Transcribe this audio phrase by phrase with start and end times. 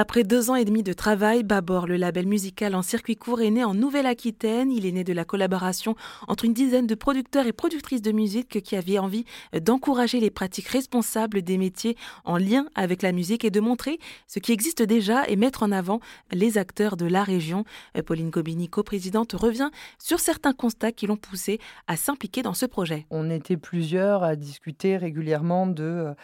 [0.00, 3.50] Après deux ans et demi de travail, Babor, le label musical en circuit court, est
[3.50, 4.70] né en Nouvelle-Aquitaine.
[4.70, 5.96] Il est né de la collaboration
[6.28, 9.24] entre une dizaine de producteurs et productrices de musique qui avaient envie
[9.60, 13.98] d'encourager les pratiques responsables des métiers en lien avec la musique et de montrer
[14.28, 15.98] ce qui existe déjà et mettre en avant
[16.30, 17.64] les acteurs de la région.
[18.06, 21.58] Pauline Gobini, co-présidente, revient sur certains constats qui l'ont poussé
[21.88, 23.04] à s'impliquer dans ce projet.
[23.10, 26.14] On était plusieurs à discuter régulièrement de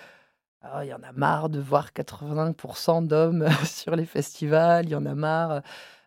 [0.65, 4.87] euh, ah, il y en a marre de voir 80% d'hommes sur les festivals.
[4.87, 5.63] Il y en a marre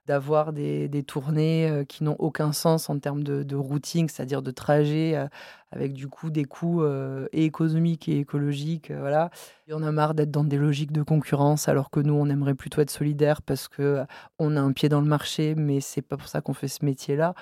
[0.05, 5.21] d'avoir des, tournées qui n'ont aucun sens en termes de, routing, c'est-à-dire de trajet
[5.73, 6.81] avec du coup des coûts
[7.33, 8.89] économiques et écologiques.
[8.89, 9.31] voilà.
[9.67, 12.29] Il y en a marre d'être dans des logiques de concurrence alors que nous, on
[12.29, 14.05] aimerait plutôt être solidaires parce que
[14.39, 17.33] a un pied dans le marché, mais c'est pas pour ça qu'on fait ce métier-là.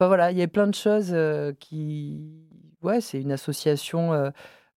[0.00, 1.14] Enfin, voilà, il y a plein de choses
[1.60, 2.20] qui...
[2.82, 4.32] Ouais, c'est une association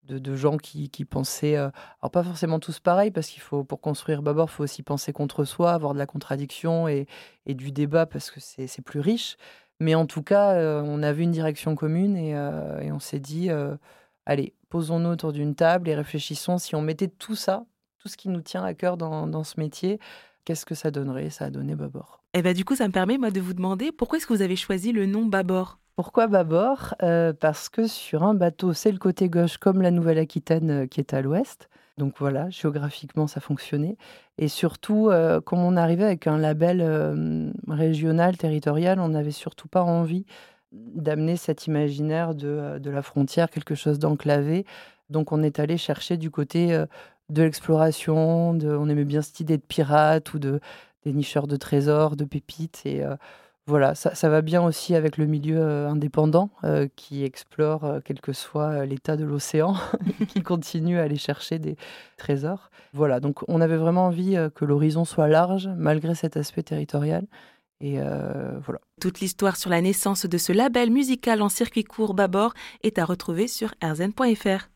[0.06, 1.70] de, gens qui, pensaient, euh,
[2.02, 5.14] alors pas forcément tous pareils, parce qu'il faut, pour construire Babor, il faut aussi penser
[5.14, 7.08] contre soi, avoir de la contradiction et,
[7.48, 9.38] du débat, parce que c'est plus riche.
[9.80, 13.50] Mais en tout cas, euh, on avait une direction commune et, euh, on s'est dit,
[14.26, 17.66] allez, posons-nous autour d'une table et réfléchissons, si on mettait tout ça,
[18.00, 20.00] tout ce qui nous tient à cœur dans, dans ce métier,
[20.46, 21.30] qu'est-ce que ça donnerait?
[21.30, 22.24] Ça a donné Babor.
[22.34, 24.34] Et eh ben, du coup, ça me permet, moi, de vous demander, pourquoi est-ce que
[24.34, 26.96] vous avez choisi le nom Babor pourquoi bâbord?
[27.04, 31.00] Euh, Parce que sur un bateau, c'est le côté gauche comme la Nouvelle-Aquitaine euh, qui
[31.00, 31.70] est à l'ouest.
[32.00, 33.98] Donc voilà, géographiquement, ça fonctionnait.
[34.40, 39.84] Et surtout, euh, comme on arrivait avec un label régional, territorial, on n'avait surtout pas
[39.84, 40.26] envie
[40.72, 44.66] d'amener cet imaginaire de, la frontière, quelque chose d'enclavé.
[45.12, 46.76] Donc on est allé chercher du côté
[47.30, 50.60] de l'exploration, on aimait bien cette idée de pirate ou de
[51.06, 52.82] dénicheurs de trésors, de pépites.
[52.86, 53.04] Et
[53.66, 58.20] voilà, ça, va bien aussi avec le milieu euh, indépendant euh, qui explore, euh, quel
[58.20, 59.76] que soit l'état de l'océan,
[60.28, 61.78] qui continue à aller chercher des
[62.18, 62.72] trésors.
[62.92, 67.26] Voilà, donc on avait vraiment envie que l'horizon soit large malgré cet aspect territorial.
[67.80, 68.80] Et voilà.
[69.02, 73.04] Toute l'histoire sur la naissance de ce label musical en circuit court Babord est à
[73.04, 74.70] retrouver sur erzen.fr.